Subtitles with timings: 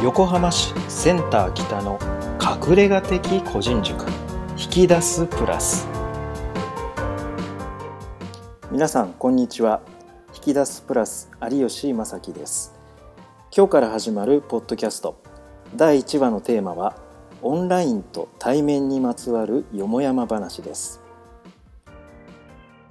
[0.00, 1.98] 横浜市センター北の
[2.40, 4.06] 隠れ家的個人塾
[4.56, 5.88] 引き出すプラス。
[8.70, 9.80] 皆さんこんにちは。
[10.36, 12.72] 引き出すプラス有吉正樹です。
[13.54, 15.20] 今日から始まるポッドキャスト。
[15.74, 16.94] 第1話のテーマは
[17.42, 21.02] オンラインと対面にまつわるよもやま話です。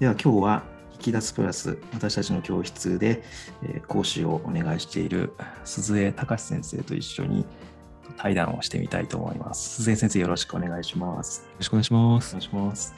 [0.00, 0.73] では今日は引
[1.04, 3.22] き出すプラス私たちの教室で
[3.86, 5.32] 講師をお願いしている
[5.64, 7.44] 鈴江隆先生と一緒に
[8.16, 9.76] 対談をしてみたいと思います。
[9.76, 11.42] 鈴江先生よろしくお願いします。
[11.42, 12.30] よろしくお願いします。
[12.30, 12.94] お願いします。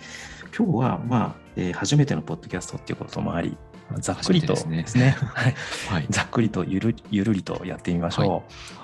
[0.56, 3.56] 今日は、まあ、えー、初めてのポッドキャストっていうこともあり、
[4.00, 5.54] ざっくりとですね、すね はい、
[5.88, 8.26] はい、 ざっくりとゆるゆるりとやってみましょう。
[8.26, 8.40] はい、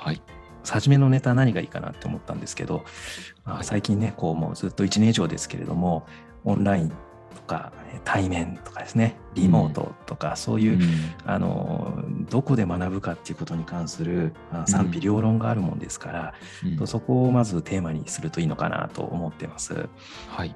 [0.07, 0.23] はい、
[0.69, 2.85] 初めのネタ何がいいかなって思ったんですけど、
[3.45, 6.07] まあ、最近ね、こうもうずっと1年以上ですけれども、
[6.45, 6.93] オンライン
[7.33, 7.73] とか
[8.05, 10.81] 対面とかですねリモートとか、うん、そういう、うん、
[11.25, 16.35] あのどこで学ぶかっていうことに関する、まあ、賛否両論があるもんですから、
[16.79, 19.89] うん、そこをまずテーマにするといいのかなと思ってます。
[20.29, 20.55] はい、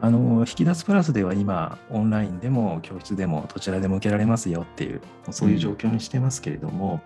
[0.00, 7.02] あの引き出すプラスでは今オンラインでも教室でもどちらでも受けられますよっていうそういう状況にしてますけれども、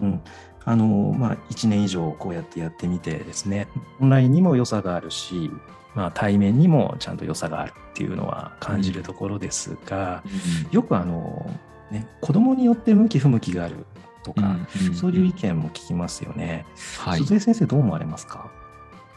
[0.00, 0.20] うん
[0.68, 3.68] あのまあ、1年以上こうやってやってみてですね。
[4.00, 5.50] オンラインにも良さがあるし
[5.94, 10.22] まあ、対面にもちゃんと良さがあるっていうのは感じるところですが、
[10.66, 11.50] うん、よくあの、
[11.90, 13.84] ね、子供によって向き不向きがある
[14.22, 14.58] とか、
[14.88, 16.66] うん、そういう意見も聞きますよね。
[16.98, 18.48] はい、鈴江先生どう思われますか？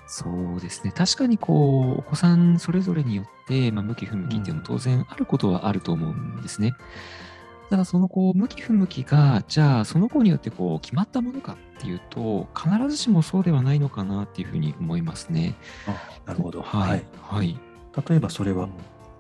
[0.08, 0.92] そうですね。
[0.92, 6.74] 確かにこうお子さんそれぞれによって、まあ、向き不向きっていうのも当然あることはあると思うんですね。
[7.72, 15.56] ただそのこう向き不向きがじゃあその子によってこう決まったものかっていうと必ずしもそうではないのかなっていうふうに思いますね。
[15.88, 16.62] あなるほど。
[16.62, 17.06] はい。
[17.22, 17.58] はい。
[18.10, 18.68] 例えばそれは、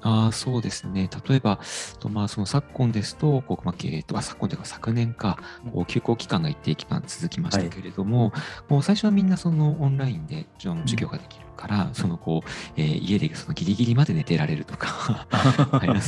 [0.02, 1.10] あそうですね。
[1.30, 1.62] 例えば、
[2.00, 5.38] とまあ、その昨今ですと、こうまあ、えー、と昨今というか昨年か、
[5.72, 14.88] こう休校期間が一定期間続きましたけれども、はい、もう最初はみんなそのオンラインで授業ができるから、そのこう、えー、家でそのギリギリまで寝てられるとか、
[15.30, 16.02] はい、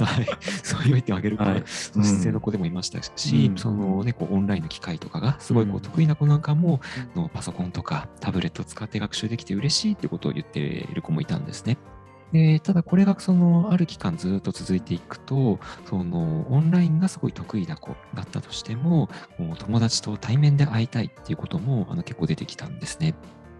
[0.64, 6.81] そういう意見をあげる子、はい、姿勢の子でもいましたし、うん、そのね、こうオンラインの機械とかがすごいこう得意な子なんかも、
[7.16, 11.78] のパソコンとかタブレットを使って学習できて嬉しいってことを言っている子もいたんですね。
[12.31, 23.14] でただこれがそのある期間ずっと続いていくとそのオンラインがすごい得意な子だったとしてももう友達と対面で会いたいっていうこともあの結構出てきたんですね。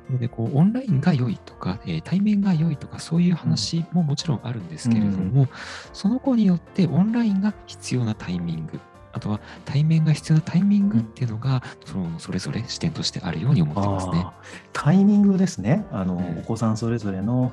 [0.10, 5.50] でこうオンラインが良いとか、えー、対面が良いとかそういう話ももちろんあるんですけれども、うん、
[5.94, 8.80] その子によってオンラインが必要なタイミング
[9.14, 14.26] あとは対面が必要なタイミングっていうのが、そのそれぞれ視点としてあるように思ってますね。
[14.74, 17.52] タイミングですねあの、うん、お子さんそれぞれの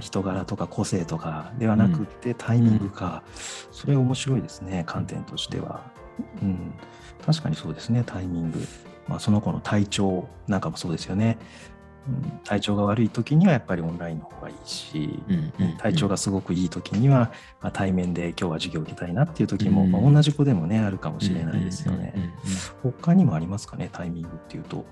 [0.00, 3.22] 人柄とか個性とかではなくて、タイミングか、
[3.70, 5.82] それ面白いですね観点としては。
[6.42, 6.72] うん、
[7.24, 8.58] 確かにそうですねタイミング。
[9.06, 11.36] まあ、その子の体調なんかもそうですよね。
[12.44, 15.22] 体調が悪い時にはやっぱりオンラインの方がいいし、
[15.78, 22.14] 体調がすごくいい時には、まあ、対面で今日は授業を受けたいなっていう時も、まあ、同じ子でもねあるかもしれないですよね。
[22.82, 24.84] 他にもありますかねタイミングっていうと。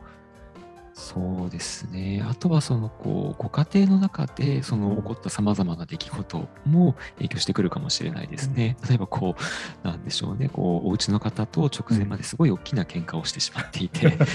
[1.03, 2.25] そうですね。
[2.31, 8.77] あとはそのこうご家庭の中でその起こったさまざまな出来事も影響してくるかもしれないですね。
[8.89, 10.49] 例えばこうなんでしょうね。
[10.49, 14.27] こうお家の方と直前まですごい大きな喧嘩をしてしまっていて、 で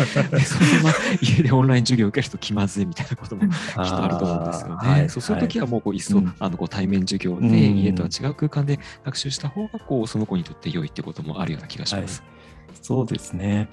[0.41, 4.75] そのまま家でオンライン授業を受けると気まずいみたいなことも きっとあると思うんですよね。
[4.75, 12.21] はい、そうそういう時はもうこういっそ、あのこう対面授業で家とは違う空間で学習した方がこうその子にとって良いってこともあるような気がします。
[12.21, 12.36] はい
[12.87, 13.67] そうですね。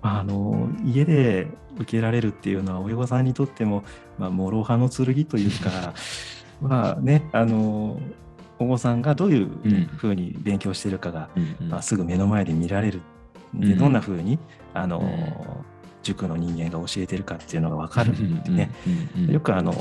[0.00, 3.84] あの家で受けられるっていうのは親御さんにとっても、
[4.18, 5.92] まあ、諸刃の剣というか
[6.62, 8.00] まあねあの
[8.58, 9.50] お子さんがどういう
[9.98, 13.02] ふうに勉強してるかが、うん、まあ、すぐ目の前で見られる
[13.52, 14.38] でどんなふうに
[14.72, 15.02] あの、
[16.02, 18.70] 塾の人間が教えてるかっていうのが分かるんでね、
[19.28, 19.74] よくあの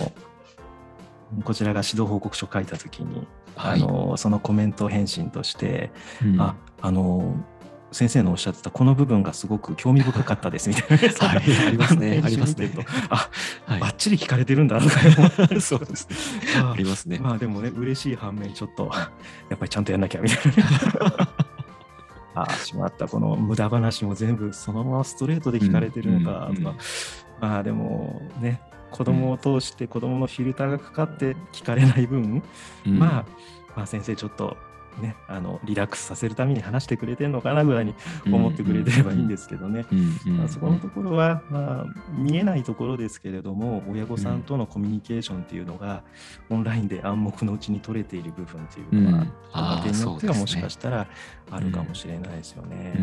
[1.45, 5.91] こちらが指導報告書書いた時に、はい、あのそのコメント返信として、
[6.22, 7.35] うん、ああの
[7.93, 12.22] 先生のおっしゃってたこの部分がすごく興味深かったですみたいな、はい、ありますね。
[12.25, 12.72] ありますね。
[13.09, 13.29] あ、
[13.66, 16.16] はい、ばっちり聞かれてるんだとかそうですね。
[16.61, 17.19] ありますね。
[17.19, 18.91] まあでもね、嬉しい反面、ちょっと、
[19.49, 21.29] やっぱりちゃんとやんなきゃみたいな。
[22.35, 26.75] あ あ、しまった、この無駄話も全部そのままストレートで聞かれてるのかとか、
[27.39, 32.43] まあでもね、子供を通して子供のフィルターがかかって聞かれない分、
[32.85, 33.25] うん、まあ、
[33.75, 34.57] まあ先生ちょっと
[35.01, 37.95] ね、あのリラックスさせるために話してくれてるのかなぐらいに
[38.25, 39.85] 思ってくれてればいいんですけどね、
[40.25, 41.85] まあ、そこのところは、まあ、
[42.16, 46.03] 見えないところですけれども親御さんとのコミュニケーションっていうのが、
[46.49, 49.25] オンラインで暗黙のうちに取れている部分っていうのは、
[49.81, 51.07] 家庭によってはもしかしたら
[51.51, 52.93] あるかもしれないですよね。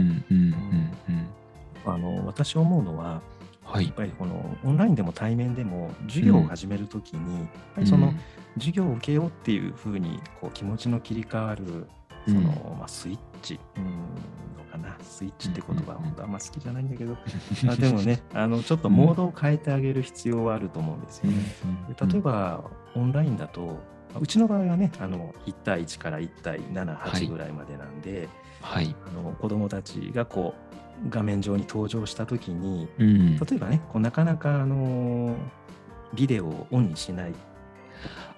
[1.85, 3.23] あの私思うのは
[3.71, 8.13] はい、やっぱりこのオンラインでも対面でも授業を始めるときに、うん、その
[8.55, 11.87] 授業を受けようっていうふうにこう気持ちの切り替わる
[12.27, 17.17] その、まあ、スイッチ、うん、のかな、スイッチって言葉は本当あんま好きじゃないんだけど、
[17.69, 21.39] あでもねあの、ちょっとモードを変えてあげる必要はあると思うんですよね。
[22.11, 22.65] 例えば、
[22.95, 23.79] オンラインだと、
[24.19, 28.29] うちの場合はね、あの1対1から1対7、8ぐらいまでなんで、
[28.61, 30.70] はい、あの子どもたちがこう
[31.09, 35.35] 画面上に登場したときに、うん、例えばね、こうなかなかあの
[36.15, 37.33] ビデオをオンにしない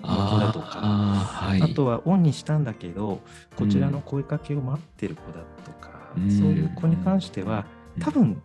[0.02, 3.20] だとかあ,、はい、あとはオンにしたんだけど
[3.56, 7.64] こちらの声かけを待ってる子だとか、うん、そういう子に関しては
[8.00, 8.42] 多分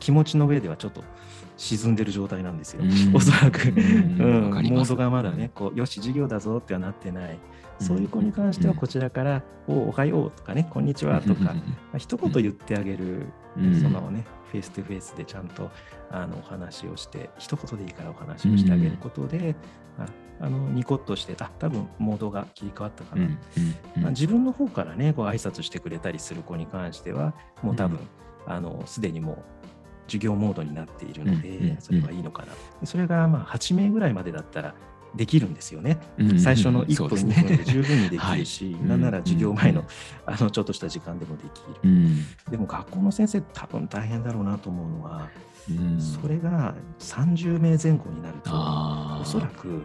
[0.00, 1.04] 気持ちの上ではちょっと
[1.56, 7.38] 沈んでる状態なんですよ、うん、おそらく、うん、モードがまだねこうよし授業だぞってはなってない。
[7.80, 11.54] そういう子に関してはこちらから「おおはよう」とかね「こんにちは」とか、ま
[11.94, 13.28] あ、一言言ってあげる、
[13.80, 15.70] そのねフェイス2フェイスでちゃんと
[16.10, 19.56] あのお話をして一言でいいからお話をしてあげることで、
[20.40, 23.28] あのニコッとしてあ多分モードが切り替わったかな、
[23.96, 27.98] まあ、自分の方からねこう挨拶してくれたりする子に関してはもう多分、
[28.46, 29.36] あのすでにもう
[30.10, 32.86] 授業モードになっているので、それはいいのかな。
[32.86, 34.74] それがまあ8名ぐらいまでだったら
[35.14, 35.98] できるんですよね。
[36.38, 39.84] 最初の1分、2分で十分にできるし、はい、なんなら授業前の,、
[40.26, 41.90] あのちょっとした時間でもできる。
[42.50, 45.28] でも学校の先生多分大変だろうなと思うのは、
[45.98, 48.50] それが30名前後になると
[49.20, 49.84] おそらく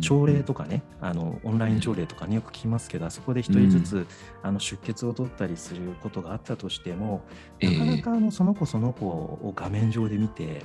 [0.00, 4.06] 朝礼とかね、あのオンライン朝礼とかによく聞きますけど、あそこで1人ずつ、
[4.42, 7.24] あの出血を取ったりすることがあったとしても、
[7.60, 10.62] なかなかあのその子その子を画面上で見て、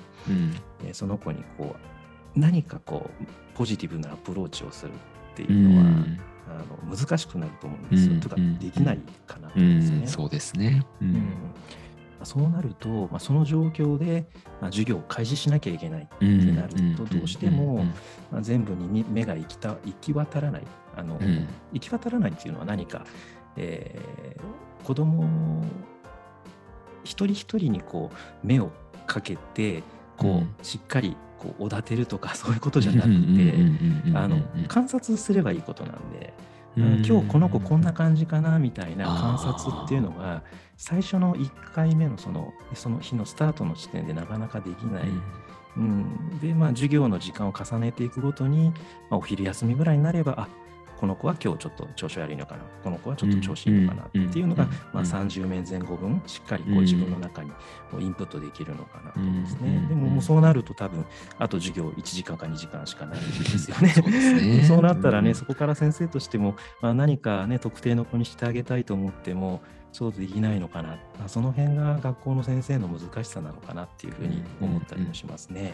[0.86, 1.75] えその子にこ
[2.36, 3.25] う何かこう
[3.56, 5.86] ポジティブなアプローチをするっていうのは、
[6.50, 8.19] あの難しくなると思うんですよ。
[8.19, 10.07] とかできないかなと思うんですね。
[10.07, 10.86] そうですね。
[11.01, 11.33] うん
[12.25, 14.25] そうなると、まあ、その状況で、
[14.62, 17.86] まあ、授業を開始しなきゃいけないってなると、どうしても、
[18.31, 20.63] まあ、全部に目が行きた行き渡らない。
[20.95, 23.06] あの、うん、行き渡らないっていうのは何か、
[23.56, 25.63] えー、子供
[27.04, 28.71] 一人一人にこう目を
[29.07, 29.83] かけて
[30.18, 33.54] こう、しっかりこうおだてるとかそういうことじゃなくて
[34.68, 36.33] 観察すればいいことなんで。
[36.75, 40.44] 今日この子こんな感じかなみたいな観察っていうのが
[40.77, 45.04] 最初の1回目のそのその日のスタートの時点でなかなかできない。
[45.77, 48.69] うん、でまあ授業の時間を重ねていくごとに、
[49.10, 50.48] まあ、お昼休みぐらいになればあ
[50.99, 57.51] この子は今日ちょっと調子悪いのかな、この子はちょっと調子いいのかなっていうのが、まあ、30名前後分、しっかりこう自分の中に
[57.99, 59.85] インプットできるのかなと思うんですね。
[59.87, 61.05] でももうそうなると多分、
[61.37, 63.89] あと授業1時間か2時間しかないんですよね。
[63.89, 69.61] そう そうなったらね、そこから先生としても、まあ、何かね、特定の子にしてあげたいと思っても、
[69.91, 75.74] そうできないのかな、まあ、その辺が学校の先生の難しさなのかなっていうふうに思ったりもしますね。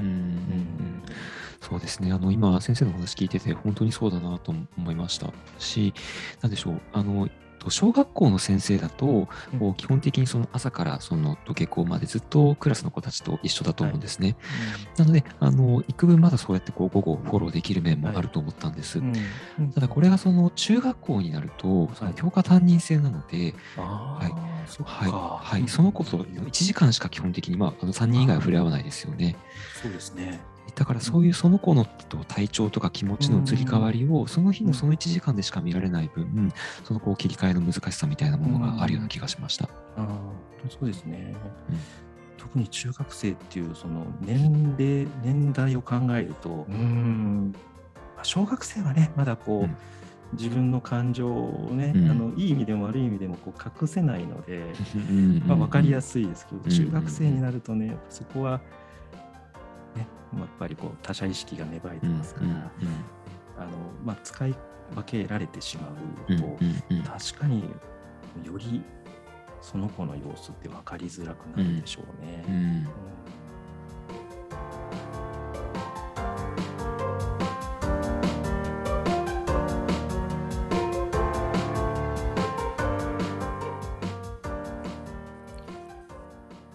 [1.61, 2.11] そうですね。
[2.11, 5.31] あの今先生の話聞いてて本当にそうだなと思いました。
[5.59, 5.93] し
[6.41, 6.81] 何でしょう。
[6.93, 7.27] あの
[7.69, 9.27] 小学校の先生だと、
[9.59, 14.35] うん、基本的にその朝からその登下校までずっとクラスの子たちと一緒だと思うんですね。
[14.41, 18.99] はい、なので、あの幾分まだそうやってこう午後フォローできる面もあると思ったんです。
[18.99, 19.11] はい
[19.59, 25.11] うん、ただこれがその中学校になると、その教科担任制なので、はい、はい。
[25.11, 29.35] はい、その子と1時間しか基本的に、まあ、あの3人以外は触れ合わないですよね。
[29.81, 30.39] そうですね。
[30.73, 31.85] だからそういうその子の
[32.27, 36.51] 体調とか気持ちの移り変わりをその日のその1時間でしか見られない分、
[36.83, 39.69] そのこう切り替えの難しさみたいなものがあるような気がしました。
[39.97, 40.07] うん、あ
[40.69, 41.35] そうですね、
[41.69, 41.77] うん、
[42.37, 47.53] 特に中学生っていうその年齢年代を考えるとうん。
[48.23, 49.77] 小学生はねまだこう、うん。
[50.33, 54.65] 自分の感情をね、うん、あのいい意味でも悪い意味でもこう隠せないので、
[55.45, 58.59] まあ、分かりやすいですけど、中学生になるとねそこは
[59.99, 60.05] や
[60.43, 62.69] っぱりこう他者意識が芽生えてますから、うんうんうん、
[63.57, 63.69] あの
[64.03, 64.55] まあ、使い
[64.93, 65.89] 分けられてしま
[66.29, 67.63] うと、うんうんうん、確かに
[68.43, 68.83] より
[69.61, 72.45] その子の様子って分かりづらくなるでしょうね。
[72.47, 72.53] うん。
[72.53, 72.87] うん。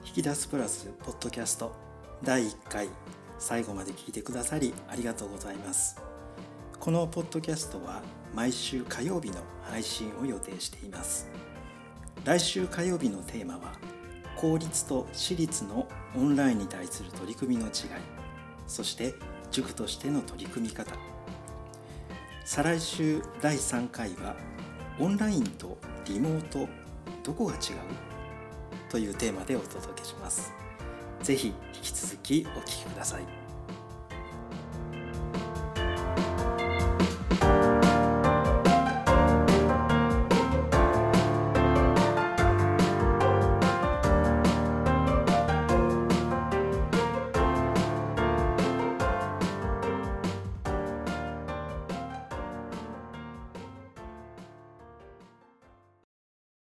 [0.05, 1.90] 引き出すプラスポッドキャスト
[2.23, 2.89] 第1回
[3.39, 6.03] 最後まで聞いてくださりありがとうございます。
[6.79, 8.03] このポッドキャストは
[8.35, 11.31] 毎週火曜日の配信を予定しています。
[12.25, 13.73] 来週火曜日のテーマは
[14.37, 17.73] 公立と私立のオンラインに対する取り組みの違い
[18.67, 19.15] そして
[19.51, 20.95] 塾としての取り組み方。
[22.45, 24.37] 再来週第3回は
[24.99, 26.69] オンラインとリモート
[27.23, 27.61] どこが違う？
[28.91, 30.60] というテーマでお届けします。
[31.23, 33.40] ぜひ引き続きお聴きください。